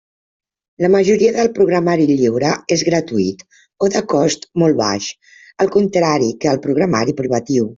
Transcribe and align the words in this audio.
La 0.83 0.87
majoria 0.93 1.33
del 1.35 1.49
programari 1.57 2.07
lliure 2.13 2.49
és 2.77 2.85
gratuït 2.89 3.45
o 3.59 3.91
de 3.97 4.03
cost 4.15 4.49
molt 4.63 4.81
baix, 4.83 5.11
al 5.67 5.71
contrari 5.77 6.33
que 6.43 6.55
el 6.55 6.63
programari 6.69 7.19
privatiu. 7.23 7.69